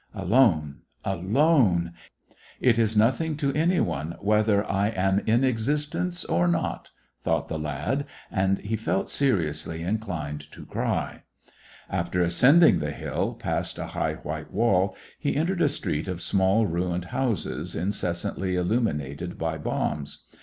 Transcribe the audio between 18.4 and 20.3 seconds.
illuminated by bombs.